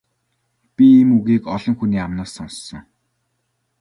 [0.75, 2.83] Би ийм үгийг олон хүний амнаас сонссон.